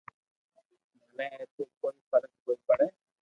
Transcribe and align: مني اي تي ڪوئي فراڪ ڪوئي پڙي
مني 1.15 1.25
اي 1.35 1.45
تي 1.53 1.63
ڪوئي 1.79 1.97
فراڪ 2.09 2.31
ڪوئي 2.45 2.57
پڙي 2.67 2.87